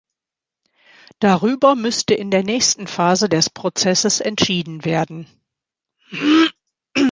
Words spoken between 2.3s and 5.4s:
der nächsten Phase des Prozesses entschieden werden.